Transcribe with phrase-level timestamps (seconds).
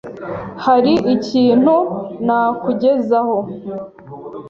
[0.65, 1.75] Hari ikintu
[2.25, 3.37] nakugezaho?